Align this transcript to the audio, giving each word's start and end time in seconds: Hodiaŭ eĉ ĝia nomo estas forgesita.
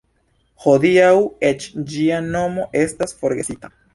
Hodiaŭ 0.63 1.11
eĉ 1.51 1.67
ĝia 1.93 2.21
nomo 2.31 2.67
estas 2.83 3.17
forgesita. 3.23 3.75